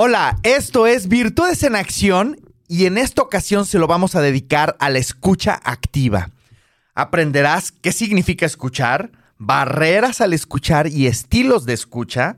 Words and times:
Hola, 0.00 0.38
esto 0.44 0.86
es 0.86 1.08
Virtudes 1.08 1.64
en 1.64 1.74
Acción 1.74 2.40
y 2.68 2.86
en 2.86 2.98
esta 2.98 3.20
ocasión 3.20 3.66
se 3.66 3.80
lo 3.80 3.88
vamos 3.88 4.14
a 4.14 4.20
dedicar 4.20 4.76
a 4.78 4.90
la 4.90 5.00
escucha 5.00 5.60
activa. 5.64 6.30
Aprenderás 6.94 7.72
qué 7.72 7.90
significa 7.90 8.46
escuchar, 8.46 9.10
barreras 9.38 10.20
al 10.20 10.34
escuchar 10.34 10.86
y 10.86 11.08
estilos 11.08 11.66
de 11.66 11.72
escucha 11.72 12.36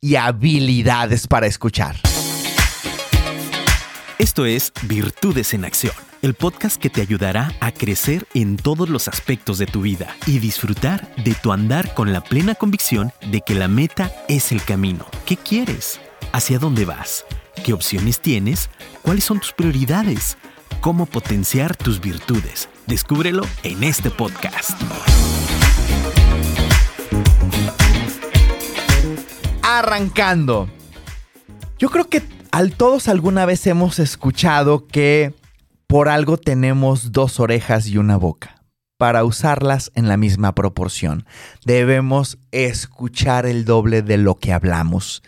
y 0.00 0.16
habilidades 0.16 1.26
para 1.26 1.46
escuchar. 1.46 1.94
Esto 4.18 4.46
es 4.46 4.72
Virtudes 4.84 5.52
en 5.52 5.66
Acción, 5.66 5.92
el 6.22 6.32
podcast 6.32 6.80
que 6.80 6.88
te 6.88 7.02
ayudará 7.02 7.52
a 7.60 7.70
crecer 7.70 8.26
en 8.32 8.56
todos 8.56 8.88
los 8.88 9.08
aspectos 9.08 9.58
de 9.58 9.66
tu 9.66 9.82
vida 9.82 10.16
y 10.26 10.38
disfrutar 10.38 11.14
de 11.22 11.34
tu 11.34 11.52
andar 11.52 11.92
con 11.92 12.14
la 12.14 12.22
plena 12.22 12.54
convicción 12.54 13.12
de 13.30 13.42
que 13.42 13.54
la 13.54 13.68
meta 13.68 14.10
es 14.26 14.52
el 14.52 14.64
camino. 14.64 15.04
¿Qué 15.26 15.36
quieres? 15.36 16.00
¿Hacia 16.34 16.58
dónde 16.58 16.84
vas? 16.84 17.24
¿Qué 17.64 17.72
opciones 17.72 18.18
tienes? 18.18 18.68
¿Cuáles 19.02 19.22
son 19.22 19.38
tus 19.38 19.52
prioridades? 19.52 20.36
¿Cómo 20.80 21.06
potenciar 21.06 21.76
tus 21.76 22.00
virtudes? 22.00 22.68
Descúbrelo 22.88 23.44
en 23.62 23.84
este 23.84 24.10
podcast. 24.10 24.72
Arrancando. 29.62 30.68
Yo 31.78 31.88
creo 31.88 32.08
que 32.08 32.20
al 32.50 32.72
todos 32.72 33.06
alguna 33.06 33.46
vez 33.46 33.64
hemos 33.68 34.00
escuchado 34.00 34.88
que 34.88 35.32
por 35.86 36.08
algo 36.08 36.36
tenemos 36.36 37.12
dos 37.12 37.38
orejas 37.38 37.86
y 37.86 37.96
una 37.96 38.16
boca. 38.16 38.60
Para 38.98 39.22
usarlas 39.22 39.92
en 39.94 40.08
la 40.08 40.16
misma 40.16 40.52
proporción, 40.52 41.26
debemos 41.64 42.38
escuchar 42.50 43.46
el 43.46 43.64
doble 43.64 44.02
de 44.02 44.18
lo 44.18 44.34
que 44.34 44.52
hablamos. 44.52 45.22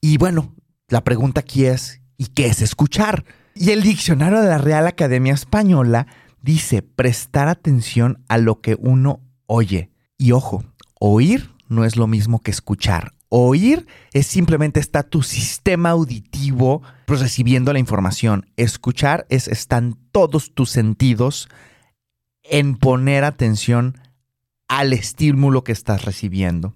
Y 0.00 0.16
bueno, 0.18 0.54
la 0.88 1.04
pregunta 1.04 1.40
aquí 1.40 1.66
es, 1.66 2.00
¿y 2.16 2.26
qué 2.26 2.46
es 2.46 2.62
escuchar? 2.62 3.24
Y 3.54 3.70
el 3.70 3.82
diccionario 3.82 4.40
de 4.40 4.48
la 4.48 4.58
Real 4.58 4.86
Academia 4.86 5.34
Española 5.34 6.06
dice 6.42 6.82
prestar 6.82 7.48
atención 7.48 8.24
a 8.28 8.38
lo 8.38 8.60
que 8.60 8.76
uno 8.78 9.20
oye. 9.46 9.90
Y 10.16 10.32
ojo, 10.32 10.64
oír 11.00 11.50
no 11.68 11.84
es 11.84 11.96
lo 11.96 12.06
mismo 12.06 12.40
que 12.40 12.50
escuchar. 12.50 13.14
Oír 13.30 13.86
es 14.12 14.26
simplemente 14.26 14.80
está 14.80 15.02
tu 15.02 15.22
sistema 15.22 15.90
auditivo 15.90 16.82
recibiendo 17.06 17.72
la 17.72 17.78
información. 17.78 18.50
Escuchar 18.56 19.26
es 19.28 19.48
están 19.48 19.98
todos 20.12 20.54
tus 20.54 20.70
sentidos 20.70 21.48
en 22.42 22.76
poner 22.76 23.24
atención 23.24 24.00
al 24.68 24.92
estímulo 24.92 25.64
que 25.64 25.72
estás 25.72 26.04
recibiendo. 26.04 26.74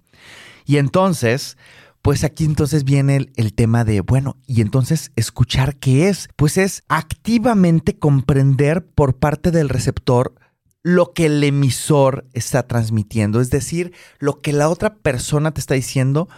Y 0.66 0.76
entonces, 0.76 1.56
pues 2.02 2.24
aquí 2.24 2.44
entonces 2.44 2.82
viene 2.82 3.30
el, 3.36 3.54
tema 3.54 3.84
de, 3.84 4.00
bueno, 4.00 4.36
y 4.44 4.60
entonces 4.60 5.12
escuchar 5.14 5.76
qué 5.76 6.08
es. 6.08 6.28
Pues 6.34 6.58
es 6.58 6.82
activamente 6.88 7.96
comprender 7.96 8.84
por 8.84 9.16
parte 9.16 9.52
del 9.52 9.68
receptor 9.68 10.34
lo 10.82 11.12
que 11.12 11.26
el 11.26 11.44
emisor 11.44 12.26
está 12.32 12.66
transmitiendo, 12.66 13.40
es 13.40 13.50
decir, 13.50 13.92
lo 14.18 14.40
que 14.40 14.52
la 14.52 14.68
otra 14.68 14.96
persona 14.96 15.52
te 15.52 15.60
está 15.60 15.74
diciendo, 15.74 16.28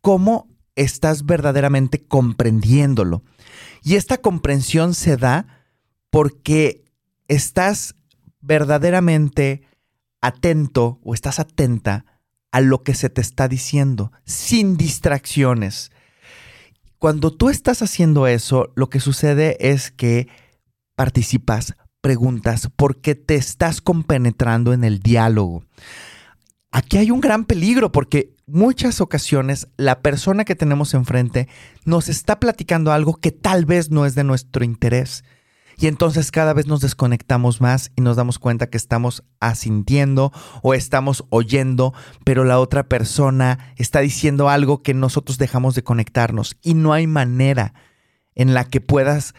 cómo 0.00 0.48
estás 0.74 1.26
verdaderamente 1.26 2.02
comprendiéndolo. 2.02 3.22
Y 3.82 3.96
esta 3.96 4.16
comprensión 4.16 4.94
se 4.94 5.18
da 5.18 5.46
porque 6.08 6.86
estás 7.28 7.94
verdaderamente 8.40 9.62
atento 10.22 10.98
o 11.02 11.12
estás 11.12 11.38
atenta 11.40 12.06
a 12.52 12.60
lo 12.60 12.82
que 12.82 12.94
se 12.94 13.10
te 13.10 13.20
está 13.20 13.48
diciendo, 13.48 14.12
sin 14.24 14.76
distracciones. 14.76 15.90
Cuando 16.98 17.30
tú 17.30 17.48
estás 17.48 17.82
haciendo 17.82 18.26
eso, 18.26 18.72
lo 18.74 18.90
que 18.90 19.00
sucede 19.00 19.56
es 19.60 19.90
que 19.90 20.28
participas, 20.96 21.74
preguntas, 22.00 22.68
porque 22.76 23.14
te 23.14 23.36
estás 23.36 23.80
compenetrando 23.80 24.72
en 24.72 24.84
el 24.84 25.00
diálogo. 25.00 25.64
Aquí 26.72 26.98
hay 26.98 27.10
un 27.10 27.20
gran 27.20 27.46
peligro 27.46 27.90
porque 27.90 28.34
muchas 28.46 29.00
ocasiones 29.00 29.68
la 29.76 30.02
persona 30.02 30.44
que 30.44 30.54
tenemos 30.54 30.94
enfrente 30.94 31.48
nos 31.84 32.08
está 32.08 32.38
platicando 32.38 32.92
algo 32.92 33.16
que 33.16 33.32
tal 33.32 33.64
vez 33.64 33.90
no 33.90 34.06
es 34.06 34.14
de 34.14 34.24
nuestro 34.24 34.64
interés. 34.64 35.24
Y 35.80 35.86
entonces 35.86 36.30
cada 36.30 36.52
vez 36.52 36.66
nos 36.66 36.82
desconectamos 36.82 37.62
más 37.62 37.90
y 37.96 38.02
nos 38.02 38.16
damos 38.16 38.38
cuenta 38.38 38.68
que 38.68 38.76
estamos 38.76 39.24
asintiendo 39.40 40.30
o 40.60 40.74
estamos 40.74 41.24
oyendo, 41.30 41.94
pero 42.22 42.44
la 42.44 42.60
otra 42.60 42.82
persona 42.82 43.72
está 43.76 44.00
diciendo 44.00 44.50
algo 44.50 44.82
que 44.82 44.92
nosotros 44.92 45.38
dejamos 45.38 45.74
de 45.74 45.82
conectarnos 45.82 46.58
y 46.60 46.74
no 46.74 46.92
hay 46.92 47.06
manera 47.06 47.72
en 48.34 48.52
la 48.52 48.66
que 48.66 48.82
puedas 48.82 49.34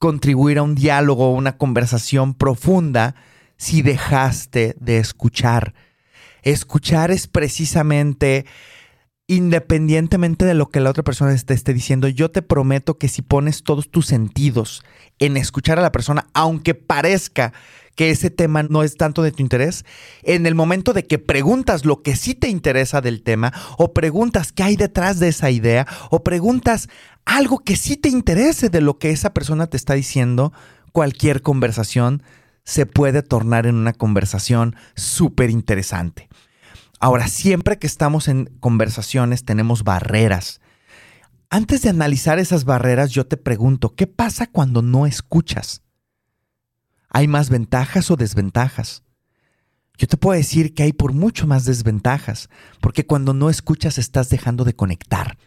contribuir 0.00 0.58
a 0.58 0.62
un 0.62 0.74
diálogo 0.74 1.30
o 1.30 1.36
una 1.36 1.56
conversación 1.56 2.34
profunda 2.34 3.14
si 3.56 3.82
dejaste 3.82 4.74
de 4.80 4.98
escuchar. 4.98 5.74
Escuchar 6.42 7.12
es 7.12 7.28
precisamente 7.28 8.44
independientemente 9.30 10.44
de 10.44 10.54
lo 10.54 10.70
que 10.70 10.80
la 10.80 10.90
otra 10.90 11.04
persona 11.04 11.36
te 11.36 11.54
esté 11.54 11.72
diciendo, 11.72 12.08
yo 12.08 12.32
te 12.32 12.42
prometo 12.42 12.98
que 12.98 13.06
si 13.06 13.22
pones 13.22 13.62
todos 13.62 13.88
tus 13.88 14.06
sentidos 14.06 14.82
en 15.20 15.36
escuchar 15.36 15.78
a 15.78 15.82
la 15.82 15.92
persona, 15.92 16.26
aunque 16.34 16.74
parezca 16.74 17.52
que 17.94 18.10
ese 18.10 18.30
tema 18.30 18.64
no 18.64 18.82
es 18.82 18.96
tanto 18.96 19.22
de 19.22 19.30
tu 19.30 19.40
interés, 19.40 19.84
en 20.24 20.46
el 20.46 20.56
momento 20.56 20.92
de 20.92 21.06
que 21.06 21.20
preguntas 21.20 21.84
lo 21.84 22.02
que 22.02 22.16
sí 22.16 22.34
te 22.34 22.48
interesa 22.48 23.00
del 23.00 23.22
tema, 23.22 23.52
o 23.78 23.92
preguntas 23.92 24.50
qué 24.50 24.64
hay 24.64 24.74
detrás 24.74 25.20
de 25.20 25.28
esa 25.28 25.48
idea, 25.48 25.86
o 26.10 26.24
preguntas 26.24 26.88
algo 27.24 27.60
que 27.60 27.76
sí 27.76 27.96
te 27.96 28.08
interese 28.08 28.68
de 28.68 28.80
lo 28.80 28.98
que 28.98 29.10
esa 29.10 29.32
persona 29.32 29.68
te 29.68 29.76
está 29.76 29.94
diciendo, 29.94 30.52
cualquier 30.90 31.40
conversación 31.40 32.24
se 32.64 32.84
puede 32.84 33.22
tornar 33.22 33.66
en 33.66 33.76
una 33.76 33.92
conversación 33.92 34.74
súper 34.96 35.50
interesante. 35.50 36.28
Ahora, 37.02 37.28
siempre 37.28 37.78
que 37.78 37.86
estamos 37.86 38.28
en 38.28 38.44
conversaciones 38.60 39.46
tenemos 39.46 39.84
barreras. 39.84 40.60
Antes 41.48 41.80
de 41.80 41.88
analizar 41.88 42.38
esas 42.38 42.64
barreras, 42.64 43.10
yo 43.10 43.26
te 43.26 43.38
pregunto, 43.38 43.94
¿qué 43.94 44.06
pasa 44.06 44.46
cuando 44.46 44.82
no 44.82 45.06
escuchas? 45.06 45.82
¿Hay 47.08 47.26
más 47.26 47.48
ventajas 47.48 48.10
o 48.10 48.16
desventajas? 48.16 49.02
Yo 49.96 50.06
te 50.08 50.18
puedo 50.18 50.36
decir 50.36 50.74
que 50.74 50.82
hay 50.82 50.92
por 50.92 51.14
mucho 51.14 51.46
más 51.46 51.64
desventajas, 51.64 52.50
porque 52.82 53.06
cuando 53.06 53.32
no 53.32 53.48
escuchas 53.48 53.96
estás 53.96 54.28
dejando 54.28 54.64
de 54.64 54.76
conectar. 54.76 55.38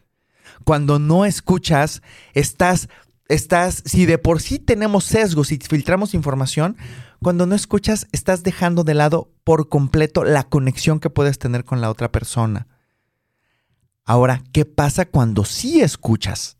Cuando 0.65 0.97
no 0.97 1.23
escuchas, 1.23 2.01
estás, 2.33 2.89
estás, 3.27 3.83
si 3.85 4.05
de 4.05 4.17
por 4.17 4.41
sí 4.41 4.59
tenemos 4.59 5.05
sesgos 5.05 5.51
y 5.51 5.57
filtramos 5.57 6.13
información, 6.13 6.77
cuando 7.21 7.45
no 7.45 7.55
escuchas, 7.55 8.07
estás 8.11 8.43
dejando 8.43 8.83
de 8.83 8.93
lado 8.93 9.31
por 9.43 9.69
completo 9.69 10.23
la 10.23 10.43
conexión 10.43 10.99
que 10.99 11.09
puedes 11.09 11.39
tener 11.39 11.63
con 11.63 11.81
la 11.81 11.89
otra 11.89 12.11
persona. 12.11 12.67
Ahora, 14.05 14.43
¿qué 14.51 14.65
pasa 14.65 15.05
cuando 15.05 15.45
sí 15.45 15.81
escuchas? 15.81 16.57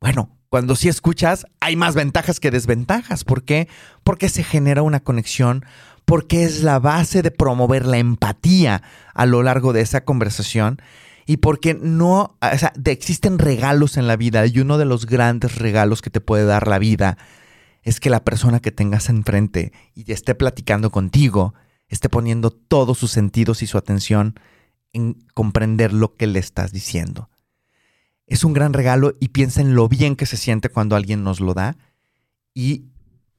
Bueno, 0.00 0.38
cuando 0.48 0.76
sí 0.76 0.88
escuchas, 0.88 1.46
hay 1.60 1.76
más 1.76 1.94
ventajas 1.94 2.40
que 2.40 2.50
desventajas. 2.50 3.24
¿Por 3.24 3.44
qué? 3.44 3.68
Porque 4.02 4.28
se 4.28 4.44
genera 4.44 4.82
una 4.82 5.00
conexión, 5.00 5.64
porque 6.04 6.44
es 6.44 6.62
la 6.62 6.78
base 6.78 7.22
de 7.22 7.30
promover 7.30 7.84
la 7.84 7.98
empatía 7.98 8.82
a 9.12 9.26
lo 9.26 9.42
largo 9.42 9.72
de 9.72 9.82
esa 9.82 10.04
conversación 10.04 10.80
y 11.26 11.38
porque 11.38 11.74
no, 11.74 12.36
o 12.40 12.58
sea, 12.58 12.72
existen 12.84 13.38
regalos 13.38 13.96
en 13.96 14.06
la 14.06 14.16
vida 14.16 14.46
y 14.46 14.58
uno 14.60 14.78
de 14.78 14.84
los 14.84 15.06
grandes 15.06 15.56
regalos 15.56 16.02
que 16.02 16.10
te 16.10 16.20
puede 16.20 16.44
dar 16.44 16.68
la 16.68 16.78
vida 16.78 17.16
es 17.82 18.00
que 18.00 18.10
la 18.10 18.24
persona 18.24 18.60
que 18.60 18.72
tengas 18.72 19.08
enfrente 19.08 19.72
y 19.94 20.10
esté 20.12 20.34
platicando 20.34 20.90
contigo 20.90 21.54
esté 21.88 22.08
poniendo 22.08 22.50
todos 22.50 22.98
sus 22.98 23.10
sentidos 23.10 23.62
y 23.62 23.66
su 23.66 23.78
atención 23.78 24.38
en 24.92 25.14
comprender 25.34 25.92
lo 25.92 26.14
que 26.16 26.26
le 26.26 26.38
estás 26.38 26.72
diciendo. 26.72 27.30
Es 28.26 28.44
un 28.44 28.54
gran 28.54 28.72
regalo 28.72 29.16
y 29.20 29.28
piensa 29.28 29.60
en 29.60 29.74
lo 29.74 29.88
bien 29.88 30.16
que 30.16 30.26
se 30.26 30.36
siente 30.36 30.70
cuando 30.70 30.96
alguien 30.96 31.24
nos 31.24 31.40
lo 31.40 31.52
da 31.52 31.76
y 32.54 32.86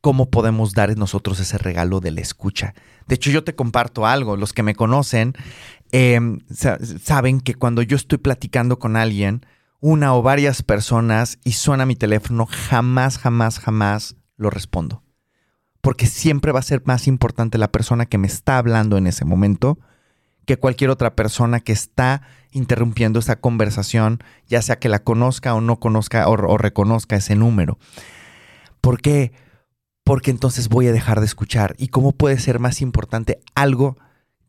cómo 0.02 0.30
podemos 0.30 0.74
dar 0.74 0.96
nosotros 0.98 1.40
ese 1.40 1.58
regalo 1.58 2.00
de 2.00 2.12
la 2.12 2.22
escucha. 2.22 2.76
De 3.08 3.16
hecho, 3.16 3.32
yo 3.32 3.44
te 3.44 3.56
comparto 3.56 4.06
algo. 4.06 4.38
Los 4.38 4.54
que 4.54 4.62
me 4.62 4.76
conocen 4.76 5.34
em, 5.96 6.40
saben 6.50 7.40
que 7.40 7.56
cuando 7.56 7.82
yo 7.82 7.96
estoy 7.96 8.18
platicando 8.18 8.80
con 8.80 8.98
alguien, 8.98 9.46
una 9.80 10.14
o 10.14 10.22
varias 10.22 10.62
personas 10.62 11.40
y 11.44 11.54
suena 11.54 11.86
mi 11.86 11.96
teléfono, 11.96 12.48
jamás, 12.50 13.18
jamás, 13.18 13.60
jamás 13.60 14.16
lo 14.36 14.50
respondo. 14.50 15.04
Porque 15.82 16.08
siempre 16.08 16.52
va 16.52 16.60
a 16.60 16.64
ser 16.64 16.82
más 16.86 17.08
importante 17.08 17.58
la 17.58 17.72
persona 17.72 18.06
que 18.06 18.18
me 18.18 18.28
está 18.28 18.58
hablando 18.58 18.98
en 18.98 19.08
ese 19.08 19.26
momento 19.26 19.78
que 20.46 20.58
cualquier 20.58 20.90
otra 20.90 21.16
persona 21.16 21.60
que 21.60 21.72
está 21.72 22.22
interrumpiendo 22.52 23.20
esa 23.20 23.36
conversación, 23.38 24.24
ya 24.48 24.62
sea 24.62 24.80
que 24.80 24.90
la 24.90 25.00
conozca 25.00 25.54
o 25.54 25.62
no 25.62 25.80
conozca 25.80 26.28
o, 26.30 26.58
reconozca 26.58 27.16
ese 27.16 27.36
número. 27.36 27.78
¿Por 28.82 29.02
qué? 29.02 29.34
Porque 30.04 30.32
entonces 30.32 30.70
voy 30.70 30.88
a 30.88 30.92
dejar 30.92 31.20
de 31.20 31.26
escuchar. 31.26 31.76
¿Y 31.78 31.88
cómo 31.88 32.12
puede 32.12 32.40
ser 32.40 32.60
más 32.60 32.82
importante 32.82 33.40
algo 33.56 33.98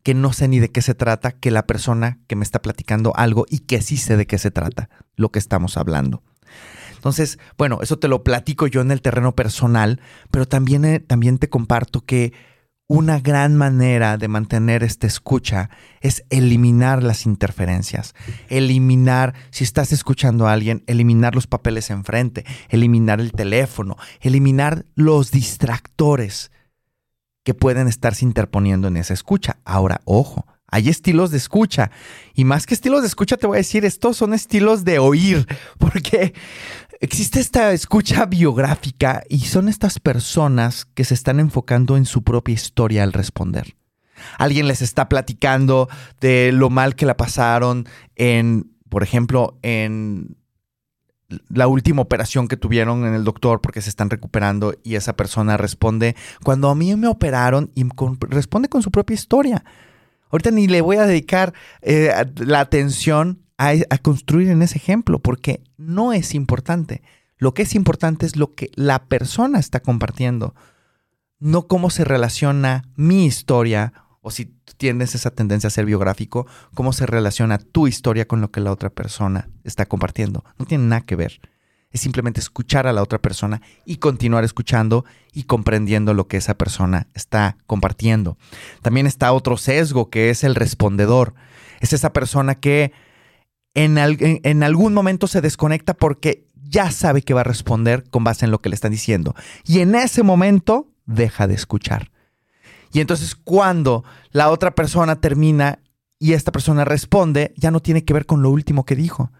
que 0.07 0.13
no 0.13 0.31
sé 0.31 0.47
ni 0.47 0.59
de 0.59 0.71
qué 0.71 0.81
se 0.81 0.95
trata 0.95 1.33
que 1.33 1.51
la 1.51 1.67
persona 1.67 2.19
que 2.27 2.37
me 2.37 2.45
está 2.45 2.61
platicando 2.61 3.11
algo 3.17 3.45
y 3.49 3.59
que 3.59 3.81
sí 3.81 3.97
sé 3.97 4.15
de 4.15 4.25
qué 4.25 4.37
se 4.37 4.51
trata 4.51 4.89
lo 5.17 5.33
que 5.33 5.39
estamos 5.39 5.75
hablando. 5.75 6.23
Entonces, 6.95 7.39
bueno, 7.57 7.79
eso 7.81 7.99
te 7.99 8.07
lo 8.07 8.23
platico 8.23 8.67
yo 8.67 8.79
en 8.79 8.91
el 8.91 9.01
terreno 9.01 9.35
personal, 9.35 9.99
pero 10.31 10.47
también, 10.47 10.85
eh, 10.85 11.01
también 11.01 11.39
te 11.39 11.49
comparto 11.49 12.05
que 12.05 12.31
una 12.87 13.19
gran 13.19 13.57
manera 13.57 14.15
de 14.15 14.29
mantener 14.29 14.81
esta 14.81 15.07
escucha 15.07 15.69
es 15.99 16.23
eliminar 16.29 17.03
las 17.03 17.25
interferencias, 17.25 18.15
eliminar, 18.47 19.33
si 19.49 19.65
estás 19.65 19.91
escuchando 19.91 20.47
a 20.47 20.53
alguien, 20.53 20.85
eliminar 20.87 21.35
los 21.35 21.47
papeles 21.47 21.89
enfrente, 21.89 22.45
eliminar 22.69 23.19
el 23.19 23.33
teléfono, 23.33 23.97
eliminar 24.21 24.85
los 24.95 25.31
distractores 25.31 26.49
que 27.47 27.53
pueden 27.53 27.87
estarse 27.87 28.25
interponiendo 28.25 28.89
en 28.89 28.97
esa 28.97 29.13
escucha. 29.13 29.55
Ahora, 29.63 30.01
ojo, 30.03 30.45
hay 30.67 30.89
estilos 30.89 31.31
de 31.31 31.37
escucha. 31.37 31.91
Y 32.33 32.43
más 32.43 32.65
que 32.65 32.73
estilos 32.73 33.03
de 33.03 33.07
escucha, 33.07 33.37
te 33.37 33.47
voy 33.47 33.55
a 33.55 33.59
decir, 33.59 33.85
estos 33.85 34.17
son 34.17 34.33
estilos 34.33 34.83
de 34.83 34.99
oír, 34.99 35.47
porque 35.77 36.33
existe 36.99 37.39
esta 37.39 37.71
escucha 37.71 38.25
biográfica 38.25 39.23
y 39.29 39.39
son 39.45 39.69
estas 39.69 39.97
personas 39.97 40.83
que 40.93 41.05
se 41.05 41.13
están 41.13 41.39
enfocando 41.39 41.95
en 41.95 42.03
su 42.03 42.21
propia 42.21 42.51
historia 42.51 43.03
al 43.03 43.13
responder. 43.13 43.77
Alguien 44.37 44.67
les 44.67 44.81
está 44.81 45.07
platicando 45.07 45.87
de 46.19 46.51
lo 46.51 46.69
mal 46.69 46.97
que 46.97 47.05
la 47.05 47.15
pasaron 47.15 47.87
en, 48.17 48.73
por 48.89 49.03
ejemplo, 49.03 49.57
en 49.61 50.35
la 51.49 51.67
última 51.67 52.01
operación 52.01 52.47
que 52.47 52.57
tuvieron 52.57 53.05
en 53.05 53.13
el 53.13 53.23
doctor 53.23 53.61
porque 53.61 53.81
se 53.81 53.89
están 53.89 54.09
recuperando 54.09 54.75
y 54.83 54.95
esa 54.95 55.15
persona 55.15 55.57
responde, 55.57 56.15
cuando 56.43 56.69
a 56.69 56.75
mí 56.75 56.95
me 56.95 57.07
operaron 57.07 57.71
y 57.75 57.85
responde 58.29 58.69
con 58.69 58.81
su 58.81 58.91
propia 58.91 59.15
historia. 59.15 59.63
Ahorita 60.29 60.51
ni 60.51 60.67
le 60.67 60.81
voy 60.81 60.97
a 60.97 61.05
dedicar 61.05 61.53
eh, 61.81 62.11
la 62.37 62.59
atención 62.59 63.43
a, 63.57 63.71
a 63.89 63.97
construir 63.97 64.49
en 64.49 64.61
ese 64.61 64.77
ejemplo 64.77 65.19
porque 65.19 65.63
no 65.77 66.13
es 66.13 66.33
importante. 66.33 67.01
Lo 67.37 67.53
que 67.53 67.63
es 67.63 67.75
importante 67.75 68.25
es 68.25 68.35
lo 68.35 68.55
que 68.55 68.69
la 68.75 69.05
persona 69.05 69.59
está 69.59 69.79
compartiendo, 69.81 70.55
no 71.39 71.67
cómo 71.67 71.89
se 71.89 72.03
relaciona 72.03 72.89
mi 72.95 73.25
historia 73.25 73.93
o 74.27 74.29
si 74.29 74.53
tienes 74.75 75.15
esa 75.15 75.31
tendencia 75.31 75.67
a 75.67 75.71
ser 75.71 75.85
biográfico, 75.85 76.47
cómo 76.73 76.91
se 76.91 77.05
relaciona 77.05 77.59
tu 77.59 77.87
historia 77.87 78.27
con 78.27 78.41
lo 78.41 78.51
que 78.51 78.59
la 78.59 78.73
otra 78.73 78.89
persona 78.89 79.47
está 79.63 79.85
compartiendo. 79.85 80.43
No 80.59 80.65
tiene 80.65 80.83
nada 80.83 80.99
que 80.99 81.15
ver. 81.15 81.39
Es 81.91 82.01
simplemente 82.01 82.41
escuchar 82.41 82.87
a 82.87 82.91
la 82.91 83.01
otra 83.01 83.19
persona 83.19 83.61
y 83.85 83.97
continuar 83.97 84.43
escuchando 84.43 85.05
y 85.31 85.43
comprendiendo 85.43 86.13
lo 86.13 86.27
que 86.27 86.35
esa 86.35 86.55
persona 86.55 87.07
está 87.13 87.55
compartiendo. 87.67 88.37
También 88.81 89.07
está 89.07 89.31
otro 89.31 89.55
sesgo 89.55 90.09
que 90.09 90.29
es 90.29 90.43
el 90.43 90.55
respondedor. 90.55 91.33
Es 91.79 91.93
esa 91.93 92.11
persona 92.11 92.55
que 92.55 92.91
en, 93.75 93.97
en 93.97 94.63
algún 94.63 94.93
momento 94.93 95.27
se 95.27 95.39
desconecta 95.39 95.93
porque 95.93 96.45
ya 96.53 96.91
sabe 96.91 97.21
que 97.21 97.33
va 97.33 97.41
a 97.41 97.45
responder 97.45 98.03
con 98.09 98.25
base 98.25 98.43
en 98.43 98.51
lo 98.51 98.59
que 98.59 98.67
le 98.67 98.75
están 98.75 98.91
diciendo. 98.91 99.35
Y 99.63 99.79
en 99.79 99.95
ese 99.95 100.21
momento 100.21 100.89
deja 101.05 101.47
de 101.47 101.53
escuchar. 101.53 102.11
Y 102.91 102.99
entonces 102.99 103.35
cuando 103.35 104.03
la 104.31 104.49
otra 104.49 104.75
persona 104.75 105.17
termina 105.17 105.79
y 106.19 106.33
esta 106.33 106.51
persona 106.51 106.85
responde, 106.85 107.53
ya 107.57 107.71
no 107.71 107.79
tiene 107.79 108.03
que 108.03 108.13
ver 108.13 108.25
con 108.25 108.41
lo 108.41 108.49
último 108.49 108.85
que 108.85 108.95
dijo. 108.95 109.31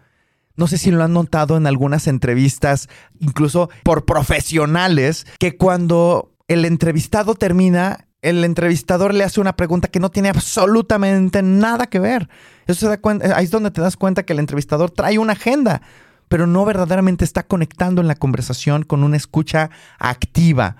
No 0.56 0.66
sé 0.66 0.78
si 0.78 0.90
lo 0.90 1.04
han 1.04 1.12
notado 1.12 1.56
en 1.56 1.66
algunas 1.66 2.06
entrevistas, 2.06 2.88
incluso 3.20 3.70
por 3.84 4.04
profesionales, 4.04 5.26
que 5.38 5.56
cuando 5.56 6.34
el 6.48 6.64
entrevistado 6.64 7.34
termina, 7.34 8.08
el 8.22 8.44
entrevistador 8.44 9.14
le 9.14 9.24
hace 9.24 9.40
una 9.40 9.54
pregunta 9.54 9.88
que 9.88 10.00
no 10.00 10.10
tiene 10.10 10.30
absolutamente 10.30 11.42
nada 11.42 11.86
que 11.86 12.00
ver. 12.00 12.28
Eso 12.66 12.80
se 12.80 12.88
da 12.88 13.00
cuenta, 13.00 13.36
ahí 13.36 13.44
es 13.44 13.50
donde 13.50 13.70
te 13.70 13.80
das 13.80 13.96
cuenta 13.96 14.24
que 14.24 14.32
el 14.32 14.40
entrevistador 14.40 14.90
trae 14.90 15.18
una 15.18 15.34
agenda, 15.34 15.82
pero 16.28 16.46
no 16.46 16.64
verdaderamente 16.64 17.24
está 17.24 17.44
conectando 17.44 18.00
en 18.00 18.08
la 18.08 18.16
conversación 18.16 18.82
con 18.82 19.04
una 19.04 19.16
escucha 19.16 19.70
activa 19.98 20.76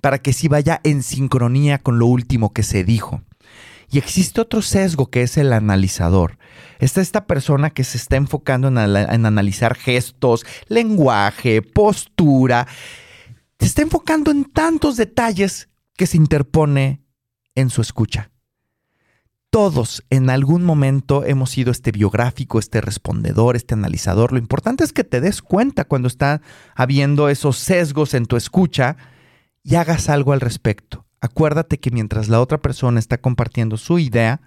para 0.00 0.18
que 0.18 0.32
sí 0.32 0.48
vaya 0.48 0.80
en 0.84 1.02
sincronía 1.02 1.78
con 1.78 1.98
lo 1.98 2.06
último 2.06 2.52
que 2.52 2.62
se 2.62 2.84
dijo. 2.84 3.22
Y 3.92 3.98
existe 3.98 4.40
otro 4.40 4.62
sesgo 4.62 5.10
que 5.10 5.22
es 5.22 5.36
el 5.36 5.52
analizador. 5.52 6.38
Está 6.78 7.00
esta 7.00 7.26
persona 7.26 7.70
que 7.70 7.82
se 7.82 7.98
está 7.98 8.16
enfocando 8.16 8.68
en, 8.68 8.78
analizar 8.78 9.74
gestos, 9.74 10.46
lenguaje, 10.68 11.60
postura. 11.60 12.68
Se 13.58 13.66
está 13.66 13.82
enfocando 13.82 14.30
en 14.30 14.44
tantos 14.44 14.96
detalles 14.96 15.68
que 15.96 16.06
se 16.06 16.16
interpone 16.16 17.02
en 17.56 17.68
su 17.68 17.82
escucha. 17.82 18.30
Todos 19.50 20.04
en 20.10 20.30
algún 20.30 20.62
momento 20.62 21.24
hemos 21.24 21.50
sido 21.50 21.72
este 21.72 21.90
biográfico, 21.90 22.60
este 22.60 22.80
respondedor, 22.80 23.56
este 23.56 23.74
analizador. 23.74 24.32
Lo 24.32 24.38
importante 24.38 24.84
es 24.84 24.92
que 24.92 25.02
te 25.02 25.20
des 25.20 25.42
cuenta 25.42 25.84
cuando 25.84 26.06
está 26.06 26.40
habiendo 26.76 27.28
esos 27.28 27.58
sesgos 27.58 28.14
en 28.14 28.26
tu 28.26 28.36
escucha 28.36 28.96
y 29.70 29.76
hagas 29.76 30.08
algo 30.08 30.32
al 30.32 30.40
respecto. 30.40 31.06
Acuérdate 31.20 31.78
que 31.78 31.92
mientras 31.92 32.28
la 32.28 32.40
otra 32.40 32.58
persona 32.58 32.98
está 32.98 33.18
compartiendo 33.18 33.76
su 33.76 34.00
idea, 34.00 34.40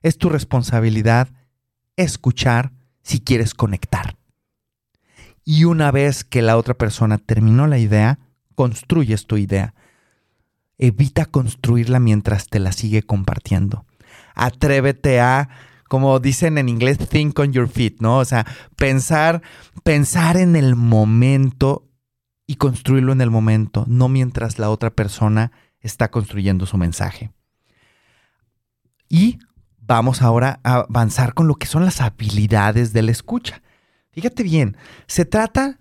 es 0.00 0.16
tu 0.16 0.30
responsabilidad 0.30 1.28
escuchar 1.96 2.72
si 3.02 3.20
quieres 3.20 3.52
conectar. 3.52 4.16
Y 5.44 5.64
una 5.64 5.90
vez 5.90 6.24
que 6.24 6.40
la 6.40 6.56
otra 6.56 6.72
persona 6.72 7.18
terminó 7.18 7.66
la 7.66 7.76
idea, 7.76 8.18
construyes 8.54 9.26
tu 9.26 9.36
idea. 9.36 9.74
Evita 10.78 11.26
construirla 11.26 12.00
mientras 12.00 12.48
te 12.48 12.58
la 12.58 12.72
sigue 12.72 13.02
compartiendo. 13.02 13.84
Atrévete 14.34 15.20
a, 15.20 15.50
como 15.88 16.18
dicen 16.20 16.56
en 16.56 16.70
inglés, 16.70 16.96
think 16.96 17.38
on 17.38 17.52
your 17.52 17.68
feet, 17.68 17.96
¿no? 18.00 18.16
O 18.16 18.24
sea, 18.24 18.46
pensar, 18.76 19.42
pensar 19.82 20.38
en 20.38 20.56
el 20.56 20.74
momento 20.74 21.83
y 22.46 22.56
construirlo 22.56 23.12
en 23.12 23.20
el 23.20 23.30
momento, 23.30 23.84
no 23.88 24.08
mientras 24.08 24.58
la 24.58 24.70
otra 24.70 24.90
persona 24.90 25.52
está 25.80 26.10
construyendo 26.10 26.66
su 26.66 26.76
mensaje. 26.76 27.30
Y 29.08 29.38
vamos 29.78 30.22
ahora 30.22 30.60
a 30.62 30.86
avanzar 30.88 31.34
con 31.34 31.46
lo 31.46 31.56
que 31.56 31.66
son 31.66 31.84
las 31.84 32.00
habilidades 32.00 32.92
de 32.92 33.02
la 33.02 33.12
escucha. 33.12 33.62
Fíjate 34.12 34.42
bien, 34.42 34.76
se 35.06 35.24
trata, 35.24 35.78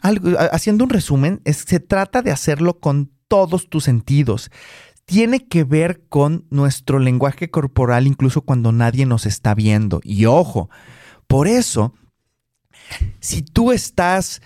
haciendo 0.51 0.83
un 0.83 0.89
resumen, 0.89 1.42
se 1.45 1.80
trata 1.80 2.21
de 2.21 2.31
hacerlo 2.31 2.80
con 2.80 3.12
todos 3.27 3.69
tus 3.69 3.83
sentidos. 3.83 4.50
Tiene 5.06 5.45
que 5.48 5.63
ver 5.63 6.04
con 6.07 6.48
nuestro 6.50 6.98
lenguaje 7.00 7.50
corporal 7.51 8.07
incluso 8.07 8.42
cuando 8.42 8.71
nadie 8.71 9.06
nos 9.06 9.25
está 9.25 9.54
viendo. 9.54 10.00
Y 10.04 10.25
ojo, 10.25 10.69
por 11.27 11.48
eso, 11.48 11.94
si 13.19 13.42
tú 13.42 13.71
estás 13.71 14.42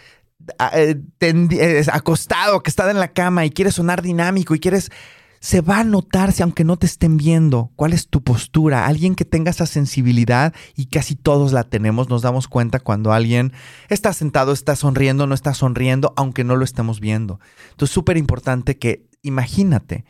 acostado, 1.92 2.64
que 2.64 2.70
está 2.70 2.90
en 2.90 3.00
la 3.00 3.10
cama 3.10 3.46
y 3.46 3.50
quieres 3.50 3.76
sonar 3.76 4.02
dinámico 4.02 4.56
y 4.56 4.60
quieres 4.60 4.92
se 5.40 5.62
va 5.62 5.80
a 5.80 5.84
notar 5.84 6.32
si 6.32 6.44
aunque 6.44 6.64
no 6.64 6.78
te 6.78 6.86
estén 6.86 7.18
viendo 7.18 7.72
cuál 7.76 7.94
es 7.94 8.08
tu 8.08 8.24
postura. 8.24 8.86
Alguien 8.86 9.16
que 9.16 9.26
tenga 9.26 9.52
esa 9.52 9.66
sensibilidad 9.66 10.54
y 10.76 10.88
casi 10.88 11.16
todos 11.16 11.52
la 11.52 11.64
tenemos, 11.64 12.10
nos 12.10 12.22
damos 12.22 12.48
cuenta 12.48 12.80
cuando 12.80 13.14
alguien 13.14 13.54
está 13.90 14.14
sentado, 14.14 14.52
está 14.52 14.76
sonriendo, 14.76 15.28
no 15.28 15.36
está 15.36 15.54
sonriendo, 15.54 16.14
aunque 16.18 16.44
no 16.44 16.56
lo 16.56 16.64
estemos 16.64 17.00
viendo. 17.00 17.40
Entonces, 17.72 17.94
súper 17.94 18.18
importante 18.18 18.78
que 18.78 19.08
imagínate 19.22 20.06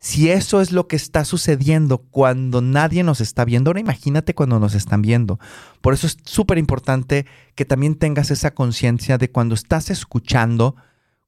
si 0.00 0.30
eso 0.30 0.60
es 0.60 0.70
lo 0.70 0.86
que 0.86 0.96
está 0.96 1.24
sucediendo 1.24 1.98
cuando 1.98 2.60
nadie 2.60 3.02
nos 3.02 3.20
está 3.20 3.44
viendo, 3.44 3.70
ahora 3.70 3.80
imagínate 3.80 4.34
cuando 4.34 4.60
nos 4.60 4.74
están 4.74 5.02
viendo. 5.02 5.40
Por 5.80 5.94
eso 5.94 6.06
es 6.06 6.18
súper 6.24 6.58
importante 6.58 7.26
que 7.54 7.64
también 7.64 7.96
tengas 7.96 8.30
esa 8.30 8.54
conciencia 8.54 9.18
de 9.18 9.30
cuando 9.30 9.54
estás 9.54 9.90
escuchando, 9.90 10.76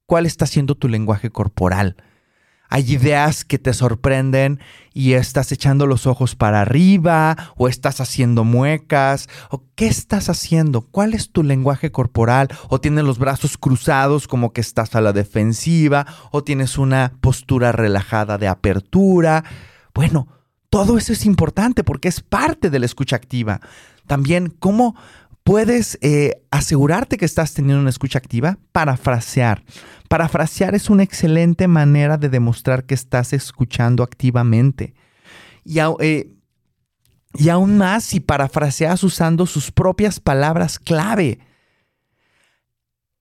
cuál 0.06 0.26
está 0.26 0.46
siendo 0.46 0.76
tu 0.76 0.88
lenguaje 0.88 1.30
corporal 1.30 1.96
hay 2.70 2.92
ideas 2.92 3.44
que 3.44 3.58
te 3.58 3.74
sorprenden 3.74 4.60
y 4.94 5.12
estás 5.14 5.50
echando 5.52 5.86
los 5.86 6.06
ojos 6.06 6.36
para 6.36 6.60
arriba 6.60 7.36
o 7.56 7.68
estás 7.68 8.00
haciendo 8.00 8.44
muecas 8.44 9.28
o 9.50 9.64
qué 9.74 9.88
estás 9.88 10.28
haciendo, 10.28 10.82
cuál 10.82 11.12
es 11.14 11.30
tu 11.30 11.42
lenguaje 11.42 11.90
corporal 11.90 12.48
o 12.68 12.80
tienes 12.80 13.04
los 13.04 13.18
brazos 13.18 13.58
cruzados 13.58 14.28
como 14.28 14.52
que 14.52 14.60
estás 14.60 14.94
a 14.94 15.00
la 15.00 15.12
defensiva 15.12 16.06
o 16.30 16.44
tienes 16.44 16.78
una 16.78 17.12
postura 17.20 17.72
relajada 17.72 18.38
de 18.38 18.46
apertura. 18.46 19.44
Bueno, 19.92 20.28
todo 20.70 20.96
eso 20.96 21.12
es 21.12 21.26
importante 21.26 21.82
porque 21.82 22.08
es 22.08 22.20
parte 22.20 22.70
de 22.70 22.78
la 22.78 22.86
escucha 22.86 23.16
activa. 23.16 23.60
También 24.06 24.54
cómo 24.60 24.94
puedes 25.42 25.98
eh, 26.02 26.42
asegurarte 26.52 27.16
que 27.16 27.24
estás 27.24 27.54
teniendo 27.54 27.80
una 27.80 27.90
escucha 27.90 28.18
activa, 28.18 28.58
parafrasear. 28.70 29.64
Parafrasear 30.10 30.74
es 30.74 30.90
una 30.90 31.04
excelente 31.04 31.68
manera 31.68 32.18
de 32.18 32.28
demostrar 32.28 32.84
que 32.84 32.94
estás 32.94 33.32
escuchando 33.32 34.02
activamente. 34.02 34.92
Y, 35.62 35.78
eh, 35.78 36.32
y 37.34 37.48
aún 37.48 37.78
más 37.78 38.02
si 38.02 38.18
parafraseas 38.18 39.04
usando 39.04 39.46
sus 39.46 39.70
propias 39.70 40.18
palabras 40.18 40.80
clave. 40.80 41.38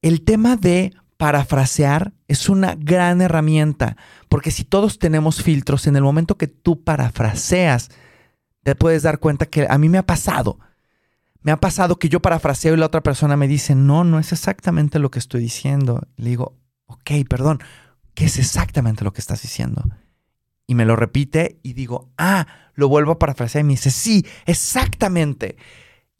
El 0.02 0.22
tema 0.24 0.56
de 0.56 0.92
parafrasear 1.16 2.12
es 2.26 2.48
una 2.48 2.74
gran 2.74 3.20
herramienta, 3.20 3.96
porque 4.28 4.50
si 4.50 4.64
todos 4.64 4.98
tenemos 4.98 5.44
filtros, 5.44 5.86
en 5.86 5.94
el 5.94 6.02
momento 6.02 6.36
que 6.36 6.48
tú 6.48 6.82
parafraseas, 6.82 7.90
te 8.64 8.74
puedes 8.74 9.04
dar 9.04 9.20
cuenta 9.20 9.46
que 9.46 9.64
a 9.70 9.78
mí 9.78 9.88
me 9.88 9.98
ha 9.98 10.06
pasado. 10.06 10.58
Me 11.42 11.52
ha 11.52 11.56
pasado 11.56 12.00
que 12.00 12.08
yo 12.08 12.18
parafraseo 12.18 12.74
y 12.74 12.78
la 12.78 12.86
otra 12.86 13.04
persona 13.04 13.36
me 13.36 13.46
dice, 13.46 13.76
no, 13.76 14.02
no 14.02 14.18
es 14.18 14.32
exactamente 14.32 14.98
lo 14.98 15.12
que 15.12 15.20
estoy 15.20 15.42
diciendo. 15.42 16.02
Le 16.16 16.30
digo, 16.30 16.59
ok, 16.90 17.26
perdón, 17.28 17.60
¿qué 18.14 18.26
es 18.26 18.38
exactamente 18.38 19.04
lo 19.04 19.12
que 19.12 19.20
estás 19.20 19.42
diciendo? 19.42 19.84
Y 20.66 20.74
me 20.74 20.84
lo 20.84 20.96
repite 20.96 21.58
y 21.62 21.72
digo, 21.72 22.10
ah, 22.18 22.46
lo 22.74 22.88
vuelvo 22.88 23.12
a 23.12 23.18
parafrasear 23.18 23.64
y 23.64 23.66
me 23.66 23.72
dice, 23.72 23.90
sí, 23.90 24.24
exactamente. 24.46 25.56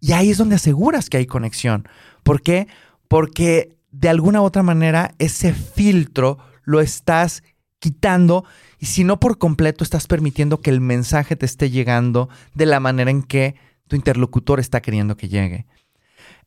Y 0.00 0.12
ahí 0.12 0.30
es 0.30 0.38
donde 0.38 0.56
aseguras 0.56 1.08
que 1.08 1.18
hay 1.18 1.26
conexión. 1.26 1.88
¿Por 2.22 2.42
qué? 2.42 2.66
Porque 3.08 3.76
de 3.90 4.08
alguna 4.08 4.40
u 4.40 4.44
otra 4.44 4.62
manera 4.62 5.14
ese 5.18 5.52
filtro 5.52 6.38
lo 6.64 6.80
estás 6.80 7.42
quitando 7.78 8.44
y 8.78 8.86
si 8.86 9.04
no 9.04 9.20
por 9.20 9.38
completo 9.38 9.84
estás 9.84 10.06
permitiendo 10.06 10.60
que 10.60 10.70
el 10.70 10.80
mensaje 10.80 11.36
te 11.36 11.46
esté 11.46 11.70
llegando 11.70 12.28
de 12.54 12.66
la 12.66 12.80
manera 12.80 13.10
en 13.10 13.22
que 13.22 13.56
tu 13.88 13.96
interlocutor 13.96 14.60
está 14.60 14.80
queriendo 14.80 15.16
que 15.16 15.28
llegue. 15.28 15.66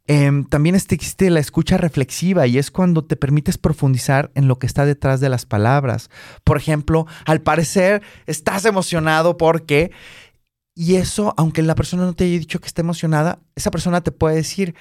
Em, 0.05 0.43
también 0.43 0.75
existe 0.75 1.29
la 1.29 1.39
escucha 1.39 1.77
reflexiva 1.77 2.45
y 2.45 2.57
es 2.57 2.71
cuando 2.71 3.05
te 3.05 3.15
permites 3.15 3.57
profundizar 3.57 4.31
en 4.35 4.49
lo 4.49 4.59
que 4.59 4.67
está 4.67 4.85
detrás 4.85 5.21
de 5.21 5.29
las 5.29 5.45
palabras. 5.45 6.09
Por 6.43 6.57
ejemplo, 6.57 7.07
al 7.25 7.41
parecer 7.41 8.01
estás 8.25 8.65
emocionado 8.65 9.37
porque... 9.37 9.91
Y 10.75 10.95
eso, 10.95 11.35
aunque 11.37 11.61
la 11.61 11.75
persona 11.75 12.03
no 12.03 12.13
te 12.13 12.23
haya 12.23 12.39
dicho 12.39 12.59
que 12.59 12.65
está 12.65 12.81
emocionada, 12.81 13.39
esa 13.55 13.69
persona 13.69 14.01
te 14.01 14.11
puede 14.11 14.37
decir, 14.37 14.73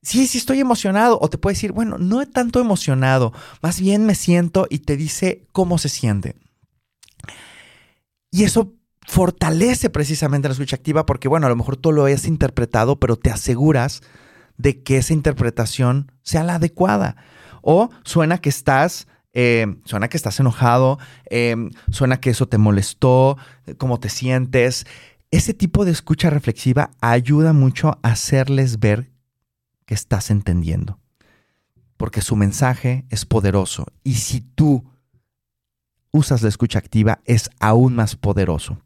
sí, 0.00 0.28
sí 0.28 0.38
estoy 0.38 0.60
emocionado. 0.60 1.18
O 1.20 1.28
te 1.28 1.36
puede 1.36 1.54
decir, 1.54 1.72
bueno, 1.72 1.98
no 1.98 2.24
tanto 2.26 2.60
emocionado, 2.60 3.32
más 3.60 3.80
bien 3.80 4.06
me 4.06 4.14
siento 4.14 4.68
y 4.70 4.78
te 4.78 4.96
dice 4.96 5.44
cómo 5.52 5.78
se 5.78 5.88
siente. 5.88 6.36
Y 8.30 8.44
eso 8.44 8.72
fortalece 9.04 9.90
precisamente 9.90 10.48
la 10.48 10.52
escucha 10.52 10.76
activa 10.76 11.06
porque, 11.06 11.28
bueno, 11.28 11.46
a 11.46 11.50
lo 11.50 11.56
mejor 11.56 11.76
tú 11.76 11.92
lo 11.92 12.04
hayas 12.04 12.26
interpretado, 12.26 13.00
pero 13.00 13.16
te 13.16 13.30
aseguras 13.30 14.02
de 14.56 14.82
que 14.82 14.98
esa 14.98 15.12
interpretación 15.12 16.12
sea 16.22 16.44
la 16.44 16.56
adecuada. 16.56 17.16
O 17.62 17.90
suena 18.04 18.38
que 18.38 18.48
estás, 18.48 19.06
eh, 19.32 19.66
suena 19.84 20.08
que 20.08 20.16
estás 20.16 20.38
enojado, 20.40 20.98
eh, 21.30 21.56
suena 21.90 22.20
que 22.20 22.30
eso 22.30 22.48
te 22.48 22.58
molestó, 22.58 23.38
cómo 23.78 24.00
te 24.00 24.08
sientes. 24.08 24.86
Ese 25.30 25.54
tipo 25.54 25.84
de 25.84 25.92
escucha 25.92 26.28
reflexiva 26.30 26.90
ayuda 27.00 27.52
mucho 27.52 27.98
a 28.02 28.10
hacerles 28.10 28.78
ver 28.78 29.10
que 29.86 29.94
estás 29.94 30.30
entendiendo. 30.30 30.98
Porque 31.96 32.20
su 32.20 32.36
mensaje 32.36 33.04
es 33.10 33.24
poderoso. 33.24 33.86
Y 34.02 34.14
si 34.14 34.40
tú 34.40 34.84
usas 36.10 36.42
la 36.42 36.48
escucha 36.48 36.78
activa, 36.78 37.20
es 37.24 37.48
aún 37.60 37.94
más 37.94 38.16
poderoso. 38.16 38.78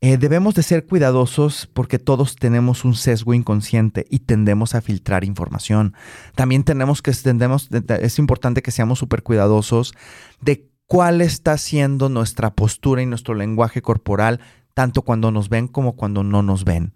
Eh, 0.00 0.16
debemos 0.16 0.54
de 0.54 0.62
ser 0.62 0.86
cuidadosos 0.86 1.68
porque 1.72 1.98
todos 1.98 2.36
tenemos 2.36 2.84
un 2.84 2.94
sesgo 2.94 3.34
inconsciente 3.34 4.06
y 4.08 4.20
tendemos 4.20 4.76
a 4.76 4.80
filtrar 4.80 5.24
información. 5.24 5.94
También 6.36 6.62
tenemos 6.62 7.02
que 7.02 7.10
tendemos, 7.12 7.68
es 7.70 8.18
importante 8.20 8.62
que 8.62 8.70
seamos 8.70 9.00
súper 9.00 9.24
cuidadosos 9.24 9.92
de 10.40 10.70
cuál 10.86 11.20
está 11.20 11.58
siendo 11.58 12.08
nuestra 12.08 12.50
postura 12.50 13.02
y 13.02 13.06
nuestro 13.06 13.34
lenguaje 13.34 13.82
corporal, 13.82 14.40
tanto 14.72 15.02
cuando 15.02 15.32
nos 15.32 15.48
ven 15.48 15.66
como 15.66 15.96
cuando 15.96 16.22
no 16.22 16.42
nos 16.42 16.64
ven. 16.64 16.94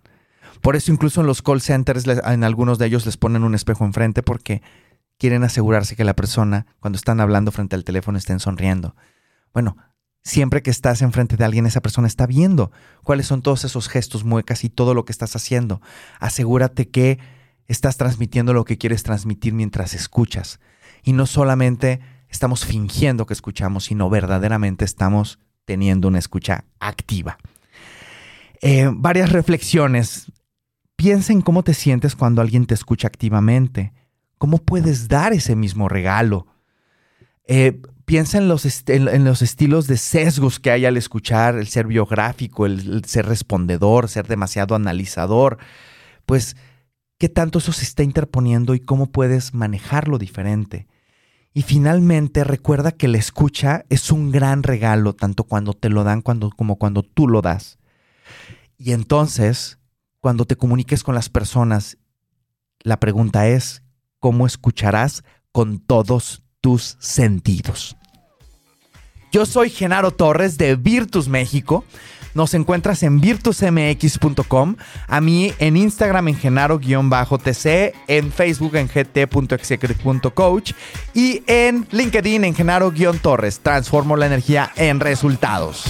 Por 0.61 0.77
eso 0.77 0.93
incluso 0.93 1.23
en 1.23 1.27
los 1.27 1.43
call 1.43 1.61
centers, 1.61 2.07
en 2.07 2.45
algunos 2.45 2.79
de 2.79 2.87
ellos 2.87 3.05
les 3.05 3.17
ponen 3.17 3.43
un 3.43 3.57
espejo 3.57 3.85
enfrente 3.85 4.23
porque 4.23 4.63
quieren 5.19 5.43
asegurarse 5.43 5.97
que 5.97 6.05
la 6.05 6.15
persona, 6.15 6.67
cuando 6.79 6.97
están 6.97 7.21
hablando 7.21 7.51
frente 7.51 7.75
al 7.75 7.83
teléfono, 7.83 8.17
estén 8.17 8.39
sonriendo. 8.39 8.95
Bueno, 9.53 9.77
siempre 10.23 10.63
que 10.63 10.71
estás 10.71 11.03
enfrente 11.03 11.37
de 11.37 11.45
alguien, 11.45 11.67
esa 11.67 11.81
persona 11.81 12.07
está 12.07 12.27
viendo 12.27 12.71
cuáles 13.03 13.27
son 13.27 13.43
todos 13.43 13.65
esos 13.65 13.89
gestos, 13.89 14.25
muecas 14.25 14.65
y 14.65 14.71
todo 14.71 14.95
lo 14.95 15.05
que 15.05 15.13
estás 15.13 15.37
haciendo. 15.37 15.81
Asegúrate 16.21 16.89
que 16.89 17.19
estás 17.67 17.97
transmitiendo 17.97 18.53
lo 18.53 18.65
que 18.65 18.79
quieres 18.79 19.03
transmitir 19.03 19.53
mientras 19.53 19.95
escuchas. 19.95 20.61
Y 21.03 21.13
no 21.13 21.27
solamente 21.27 22.01
estamos 22.29 22.65
fingiendo 22.65 23.27
que 23.27 23.35
escuchamos, 23.35 23.85
sino 23.85 24.09
verdaderamente 24.09 24.85
estamos 24.85 25.39
teniendo 25.65 26.09
una 26.09 26.19
escucha 26.19 26.65
activa. 26.81 27.39
Eh, 28.61 28.89
varias 28.93 29.33
reflexiones. 29.33 30.31
Piensa 30.97 31.33
en 31.33 31.43
cómo 31.43 31.65
te 31.65 31.75
sientes 31.75 32.15
cuando 32.15 32.41
alguien 32.41 32.67
te 32.67 32.75
escucha 32.75 33.09
activamente. 33.09 33.93
¿Cómo 34.39 34.59
puedes 34.59 35.09
dar 35.09 35.33
ese 35.33 35.57
mismo 35.57 35.89
regalo? 35.89 36.47
Eh, 37.47 37.81
piensa 38.05 38.39
en 38.39 38.49
los, 38.49 38.65
en 38.89 39.25
los, 39.25 39.43
estilos 39.43 39.87
de 39.87 39.97
sesgos 39.97 40.61
que 40.61 40.71
hay 40.71 40.85
al 40.85 40.97
escuchar, 40.97 41.57
el 41.57 41.67
ser 41.67 41.87
biográfico, 41.87 42.67
el, 42.67 43.05
ser 43.05 43.27
respondedor, 43.27 44.09
ser 44.09 44.27
demasiado 44.27 44.75
analizador. 44.75 45.59
Pues, 46.27 46.57
¿qué 47.19 47.29
tanto 47.29 47.59
eso 47.59 47.73
se 47.73 47.85
está 47.85 48.03
interponiendo 48.03 48.75
y 48.75 48.81
cómo 48.81 49.07
puedes 49.07 49.55
manejarlo 49.55 50.19
diferente? 50.19 50.87
Y 51.55 51.63
finalmente, 51.63 52.45
recuerda 52.45 52.93
que 52.93 53.09
la 53.09 53.19
escucha 53.19 53.85
es 53.91 54.11
un 54.11 54.31
gran 54.31 54.63
regalo, 54.63 55.15
tanto 55.15 55.45
cuando 55.45 55.75
te 55.75 55.91
lo 55.91 56.03
dan 56.03 56.23
cuando, 56.23 56.51
como 56.51 56.77
cuando 56.77 57.03
tú 57.03 57.29
lo 57.29 57.43
das. 57.43 57.79
Y 58.79 58.93
entonces, 58.93 59.79
cuando 60.21 60.47
te 60.47 60.57
comuniques 60.57 61.03
con 61.03 61.15
las 61.15 61.29
personas, 61.29 61.99
la 62.81 62.99
pregunta 62.99 63.49
es, 63.49 63.83
¿cómo 64.19 64.47
escucharás 64.47 65.25
con 65.53 65.79
todos 65.79 66.43
tus 66.63 66.97
sentidos. 67.01 67.97
Yo 69.31 69.45
soy 69.45 69.69
Genaro 69.69 70.13
Torres 70.13 70.57
de 70.57 70.77
Virtus 70.77 71.29
México. 71.29 71.85
Nos 72.35 72.55
encuentras 72.55 73.03
en 73.03 73.21
virtusmx.com, 73.21 74.77
a 75.07 75.21
mí 75.21 75.53
en 75.59 75.77
Instagram 75.77 76.29
en 76.29 76.37
genaro-tc, 76.37 77.95
en 78.09 78.33
Facebook 78.33 78.77
en 78.77 78.89
gt.executive.coach 78.89 80.73
y 81.13 81.43
en 81.47 81.87
LinkedIn 81.91 82.45
en 82.45 82.55
genaro-torres. 82.55 83.61
Transformo 83.61 84.17
la 84.17 84.27
energía 84.27 84.73
en 84.77 85.01
resultados. 85.01 85.85